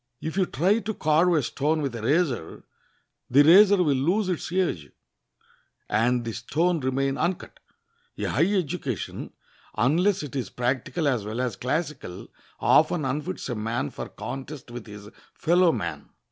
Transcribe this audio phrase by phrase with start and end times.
[0.19, 2.63] If you try to carve a stone with a razor,
[3.29, 4.89] the razor will lose its edge,
[5.87, 7.59] and the stone remain uncut.
[8.17, 9.31] A high education,
[9.77, 12.29] unless it is practical as well as classical,
[12.59, 16.09] often unfits a man for contest with his fellow man.